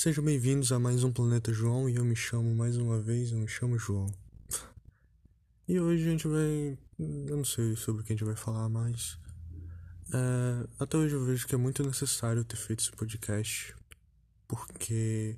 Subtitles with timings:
[0.00, 3.38] Sejam bem-vindos a mais um Planeta João e eu me chamo mais uma vez, eu
[3.38, 4.06] me chamo João.
[5.66, 6.78] E hoje a gente vai.
[6.96, 9.18] Eu não sei sobre o que a gente vai falar, mas.
[10.14, 13.74] É, até hoje eu vejo que é muito necessário ter feito esse podcast,
[14.46, 15.36] porque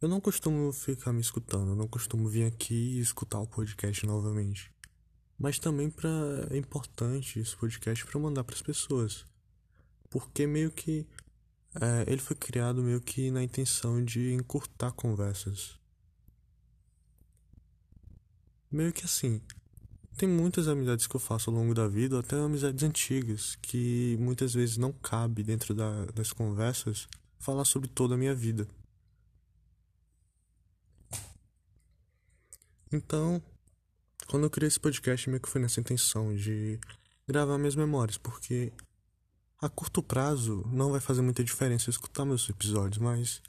[0.00, 4.06] eu não costumo ficar me escutando, eu não costumo vir aqui e escutar o podcast
[4.06, 4.72] novamente.
[5.38, 6.08] Mas também para
[6.50, 9.26] é importante esse podcast para mandar para as pessoas,
[10.08, 11.06] porque meio que
[11.74, 15.78] é, ele foi criado meio que na intenção de encurtar conversas.
[18.70, 19.40] Meio que assim,
[20.16, 24.54] tem muitas amizades que eu faço ao longo da vida, até amizades antigas, que muitas
[24.54, 28.66] vezes não cabe dentro da, das conversas falar sobre toda a minha vida.
[32.92, 33.40] Então,
[34.26, 36.78] quando eu criei esse podcast, meio que foi nessa intenção de
[37.26, 38.72] gravar minhas memórias, porque
[39.60, 43.42] a curto prazo não vai fazer muita diferença escutar meus episódios, mas,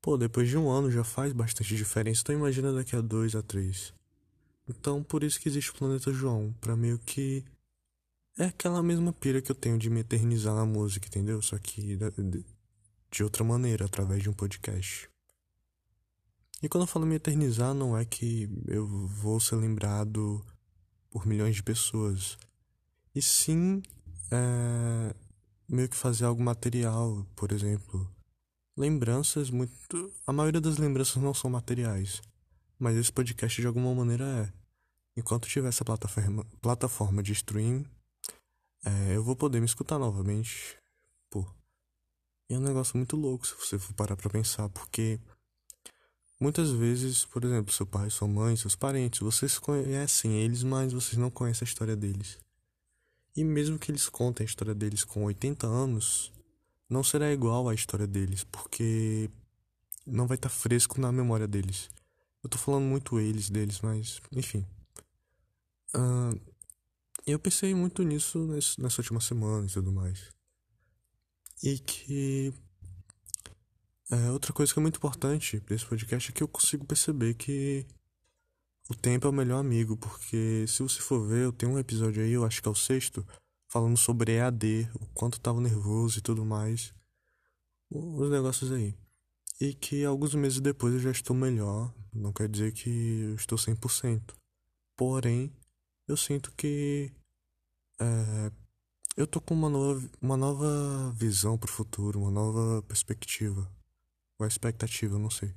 [0.00, 3.42] pô, depois de um ano já faz bastante diferença, então imagina daqui a dois a
[3.42, 3.92] três.
[4.68, 7.44] Então, por isso que existe o Planeta João, para meio que
[8.38, 11.42] é aquela mesma pira que eu tenho de me eternizar na música, entendeu?
[11.42, 11.98] Só que
[13.10, 15.10] de outra maneira, através de um podcast.
[16.62, 20.44] E quando eu falo me eternizar, não é que eu vou ser lembrado
[21.10, 22.38] por milhões de pessoas.
[23.14, 23.82] E sim,
[24.30, 25.14] é,
[25.70, 28.08] meio que fazer algo material, por exemplo.
[28.76, 30.12] Lembranças muito.
[30.26, 32.20] A maioria das lembranças não são materiais.
[32.78, 34.52] Mas esse podcast de alguma maneira é.
[35.16, 37.84] Enquanto tiver essa plataforma, plataforma de stream,
[38.84, 40.76] é, eu vou poder me escutar novamente.
[41.28, 41.46] Pô.
[42.48, 45.20] E é um negócio muito louco se você for parar pra pensar, porque
[46.40, 51.16] muitas vezes, por exemplo, seu pai, sua mãe, seus parentes, vocês conhecem eles, mas vocês
[51.16, 52.38] não conhecem a história deles.
[53.36, 56.32] E mesmo que eles contem a história deles com 80 anos,
[56.88, 59.30] não será igual à história deles, porque
[60.06, 61.88] não vai estar tá fresco na memória deles.
[62.42, 64.66] Eu tô falando muito eles deles, mas enfim.
[65.94, 66.40] Uh,
[67.26, 68.46] eu pensei muito nisso
[68.78, 70.30] nessa última semana e tudo mais.
[71.62, 72.52] E que.
[74.10, 77.34] É, outra coisa que é muito importante para esse podcast é que eu consigo perceber
[77.34, 77.86] que
[78.90, 82.24] o tempo é o melhor amigo, porque se você for ver, eu tenho um episódio
[82.24, 83.24] aí, eu acho que é o sexto,
[83.68, 86.92] falando sobre EAD, o quanto eu tava nervoso e tudo mais.
[87.88, 88.96] Os negócios aí.
[89.60, 93.56] E que alguns meses depois eu já estou melhor, não quer dizer que eu estou
[93.56, 94.34] 100%.
[94.96, 95.52] Porém,
[96.08, 97.12] eu sinto que
[98.00, 98.50] é,
[99.16, 103.70] eu tô com uma nova, uma nova visão pro futuro, uma nova perspectiva.
[104.36, 105.54] Ou expectativa, não sei.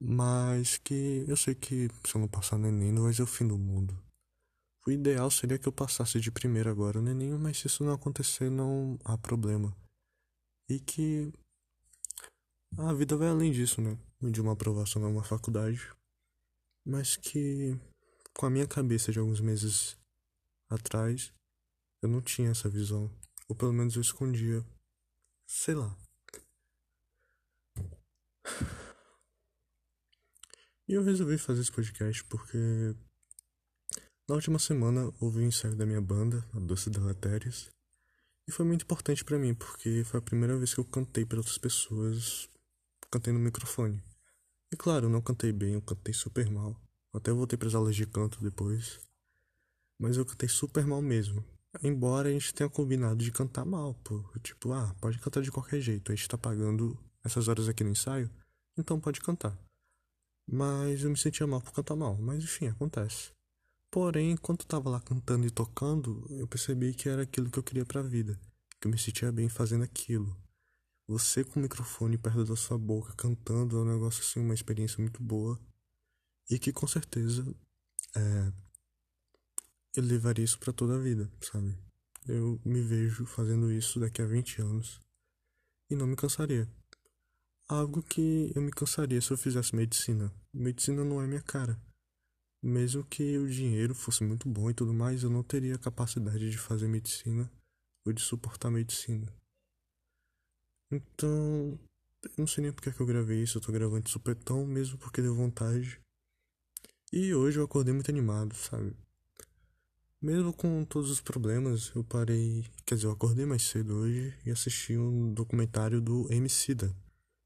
[0.00, 3.26] Mas que eu sei que se eu não passar no Enem não vai ser o
[3.26, 3.96] fim do mundo.
[4.86, 7.92] O ideal seria que eu passasse de primeiro agora no Enem, mas se isso não
[7.92, 9.76] acontecer, não há problema.
[10.70, 11.30] E que
[12.78, 13.98] a vida vai além disso, né?
[14.22, 15.92] De uma aprovação numa faculdade.
[16.86, 17.78] Mas que
[18.34, 19.98] com a minha cabeça de alguns meses
[20.70, 21.32] atrás,
[22.02, 23.10] eu não tinha essa visão.
[23.48, 24.64] Ou pelo menos eu escondia.
[25.46, 25.94] Sei lá.
[30.90, 32.58] E eu resolvi fazer esse podcast porque
[34.28, 37.70] na última semana houve um ensaio da minha banda, a Doce Deletérios,
[38.48, 41.38] e foi muito importante para mim porque foi a primeira vez que eu cantei para
[41.38, 42.50] outras pessoas,
[43.08, 44.02] cantei no microfone.
[44.72, 46.74] E claro, eu não cantei bem, eu cantei super mal.
[47.14, 48.98] Até voltei para as aulas de canto depois.
[49.96, 51.44] Mas eu cantei super mal mesmo.
[51.84, 54.24] Embora a gente tenha combinado de cantar mal, pô.
[54.42, 56.10] Tipo, ah, pode cantar de qualquer jeito.
[56.10, 58.28] A gente tá pagando essas horas aqui no ensaio,
[58.76, 59.56] então pode cantar.
[60.50, 62.16] Mas eu me sentia mal por cantar mal.
[62.16, 63.30] Mas enfim, acontece.
[63.90, 67.62] Porém, enquanto eu tava lá cantando e tocando, eu percebi que era aquilo que eu
[67.62, 68.38] queria pra vida.
[68.80, 70.36] Que eu me sentia bem fazendo aquilo.
[71.08, 75.00] Você com o microfone perto da sua boca cantando é um negócio assim, uma experiência
[75.00, 75.58] muito boa.
[76.48, 77.44] E que com certeza
[78.16, 78.52] é,
[79.96, 81.76] eu levaria isso para toda a vida, sabe?
[82.26, 85.00] Eu me vejo fazendo isso daqui a 20 anos
[85.90, 86.68] e não me cansaria.
[87.70, 90.34] Algo que eu me cansaria se eu fizesse medicina.
[90.52, 91.80] Medicina não é minha cara.
[92.60, 96.58] Mesmo que o dinheiro fosse muito bom e tudo mais, eu não teria capacidade de
[96.58, 97.48] fazer medicina
[98.04, 99.32] ou de suportar medicina.
[100.90, 101.78] Então,
[102.24, 104.66] eu não sei nem porque é que eu gravei isso, eu tô gravando de supetão
[104.66, 106.00] mesmo porque deu vontade.
[107.12, 108.96] E hoje eu acordei muito animado, sabe?
[110.20, 112.66] Mesmo com todos os problemas, eu parei.
[112.84, 116.92] Quer dizer, eu acordei mais cedo hoje e assisti um documentário do Emicida.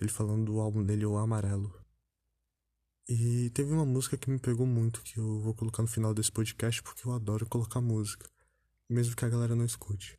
[0.00, 1.72] Ele falando do álbum dele, O Amarelo.
[3.08, 6.32] E teve uma música que me pegou muito, que eu vou colocar no final desse
[6.32, 8.28] podcast, porque eu adoro colocar música,
[8.88, 10.18] mesmo que a galera não escute.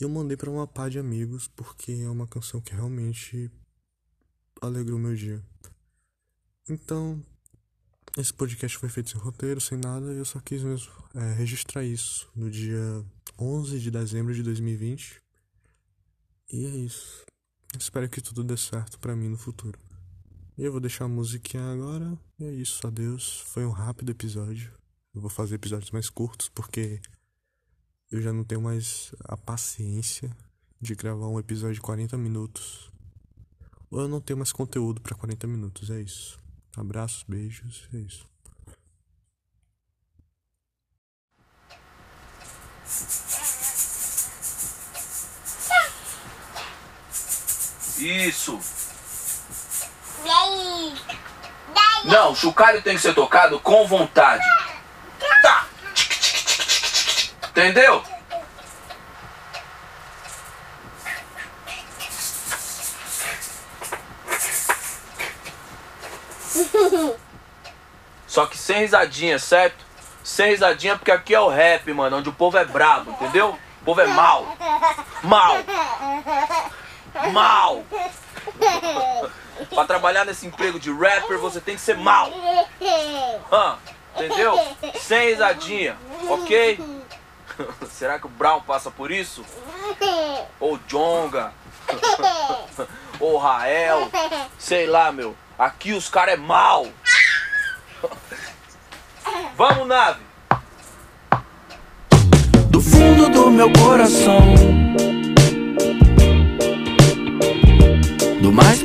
[0.00, 3.50] E eu mandei para uma pá de amigos, porque é uma canção que realmente
[4.60, 5.44] alegrou meu dia.
[6.68, 7.22] Então,
[8.16, 12.30] esse podcast foi feito sem roteiro, sem nada, eu só quis mesmo é, registrar isso
[12.34, 13.04] no dia
[13.38, 15.20] 11 de dezembro de 2020.
[16.52, 17.24] E é isso.
[17.78, 19.78] Espero que tudo dê certo para mim no futuro.
[20.56, 22.18] E eu vou deixar a musiquinha agora.
[22.38, 23.40] E é isso, adeus.
[23.46, 24.72] Foi um rápido episódio.
[25.14, 27.00] Eu vou fazer episódios mais curtos porque
[28.10, 30.30] eu já não tenho mais a paciência
[30.80, 32.90] de gravar um episódio de 40 minutos.
[33.90, 36.38] Ou eu não tenho mais conteúdo para 40 minutos, é isso.
[36.76, 38.26] Abraços, beijos, é isso.
[48.02, 48.58] Isso.
[52.04, 54.44] Não, o chocalho tem que ser tocado com vontade.
[55.40, 55.66] Tá.
[57.50, 58.02] Entendeu?
[68.26, 69.84] Só que sem risadinha, certo?
[70.24, 73.56] Sem risadinha porque aqui é o rap, mano, onde o povo é brabo, entendeu?
[73.80, 74.56] O povo é mal.
[75.22, 75.56] Mal.
[77.32, 77.84] Mal.
[79.74, 82.30] pra trabalhar nesse emprego de rapper, você tem que ser mal.
[83.50, 83.78] Hã?
[84.14, 84.58] Entendeu?
[85.00, 85.96] Sem risadinha,
[86.28, 87.02] ok?
[87.90, 89.44] Será que o Brown passa por isso?
[90.60, 91.52] Ou Jonga?
[93.20, 94.10] Ou Rael?
[94.58, 95.36] Sei lá, meu.
[95.58, 96.86] Aqui os caras é mal.
[99.56, 100.20] Vamos, nave.
[102.68, 104.81] Do fundo do meu coração.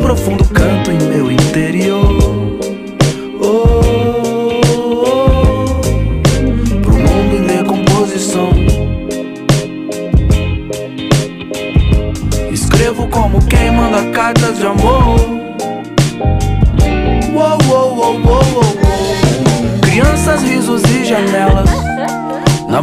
[0.07, 1.06] Profundo canto em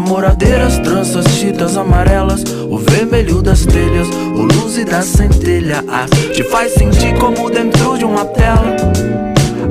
[0.04, 6.44] Namoradeiras, tranças, chitas amarelas O vermelho das telhas, o luz e da centelha ah, Te
[6.44, 8.76] faz sentir como dentro de uma tela.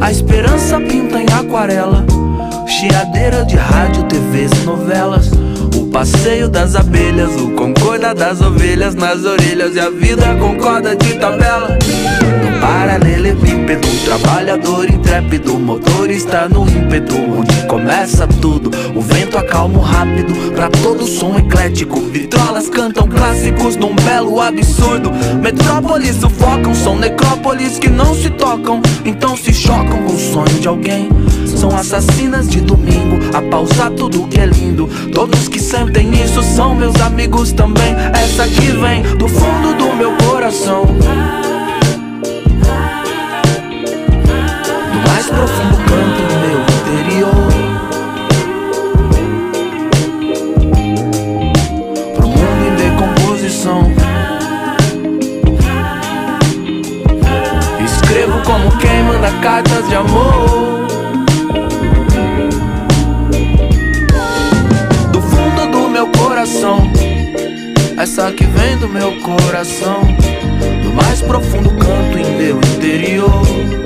[0.01, 2.03] A esperança pinta em aquarela
[2.65, 5.29] Chiadeira de rádio, TVs e novelas
[5.77, 11.13] O passeio das abelhas, o concorda das ovelhas Nas orelhas e a vida concorda de
[11.13, 11.77] tabela
[12.63, 18.71] paralelepípedo, trabalhador intrépido Motorista no ímpeto, onde começa tudo.
[18.95, 21.99] O vento acalma rápido, pra todo som eclético.
[21.99, 25.11] Vitrolas cantam clássicos num belo absurdo.
[25.41, 28.81] Metrópolis sufocam, são necrópolis que não se tocam.
[29.03, 31.09] Então se chocam com o sonho de alguém.
[31.45, 34.89] São assassinas de domingo, a pausar tudo que é lindo.
[35.13, 37.93] Todos que sentem isso são meus amigos também.
[38.13, 40.85] Essa que vem do fundo do meu coração
[45.33, 47.51] profundo canto do meu interior.
[52.15, 53.91] Pro mundo em decomposição
[57.83, 60.87] Escrevo como quem manda cartas de amor.
[65.11, 66.91] Do fundo do meu coração.
[67.97, 70.01] Essa que vem do meu coração.
[70.83, 73.82] Do mais profundo canto em meu interior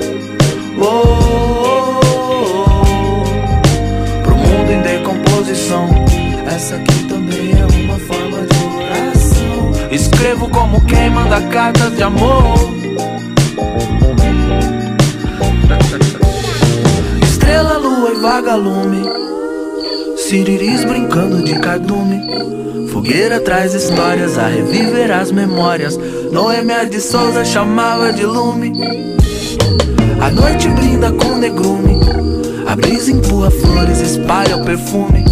[0.80, 1.20] oh,
[1.64, 2.00] oh,
[2.52, 4.22] oh.
[4.22, 5.88] Pro mundo em decomposição.
[6.46, 9.90] Essa aqui também é uma forma de oração.
[9.90, 12.58] Escrevo como quem manda cartas de amor.
[17.22, 19.28] Estrela, lua e vagalume
[20.28, 22.20] Siriris brincando de cardume.
[22.90, 25.96] Fogueira traz histórias a reviver as memórias.
[26.30, 29.17] Noemia de Souza chamava de lume
[30.20, 32.00] A noite brinda com negrume.
[32.66, 35.24] A brisa empurra flores, espalha o perfume.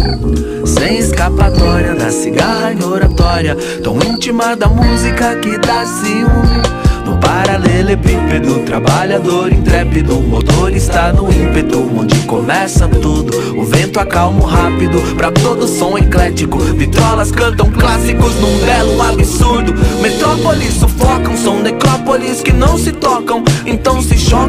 [0.65, 3.55] Sem escapatória da cigarra em oratória.
[3.83, 6.77] Tão íntima da música que dá ciúme.
[7.05, 10.19] No paralelepípedo, trabalhador intrépido.
[10.19, 13.57] O motor está no ímpeto, onde começa tudo.
[13.57, 16.59] O vento acalma rápido, pra todo som eclético.
[16.59, 19.73] Vitrolas cantam clássicos num belo absurdo.
[20.01, 23.43] Metrópolis sufocam, são necrópolis que não se tocam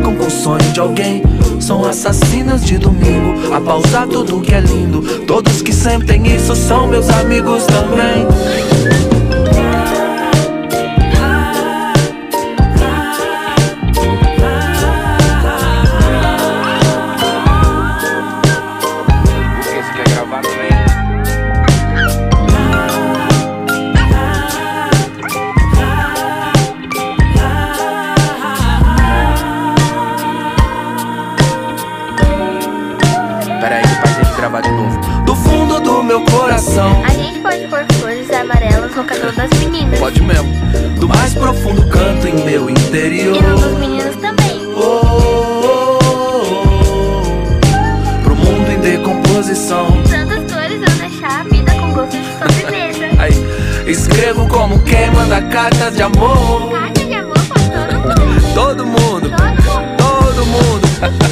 [0.09, 1.23] Chocam com o sonho de alguém.
[1.61, 5.03] São assassinas de domingo, a pausar tudo que é lindo.
[5.27, 8.68] Todos que sentem isso são meus amigos também
[39.37, 39.99] meninas.
[39.99, 40.49] Pode mesmo.
[40.99, 43.37] Do mais profundo canto em meu interior.
[43.37, 44.61] E dos meninos também.
[44.75, 45.01] Oh,
[45.63, 45.99] oh,
[47.63, 48.23] oh.
[48.23, 49.87] Pro mundo em decomposição.
[50.09, 53.09] Tantas cores eu deixar a vida com gosto de sobremesa.
[53.23, 53.33] Aí,
[53.91, 56.71] escrevo como quem manda cartas de amor.
[56.71, 58.55] Carta de amor com todo mundo.
[58.55, 59.97] Todo mundo, Todo mundo.
[59.97, 60.89] todo mundo.